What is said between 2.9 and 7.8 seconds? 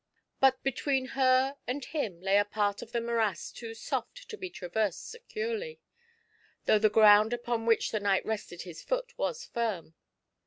the morass too soft to be traversed securely, though the ground upon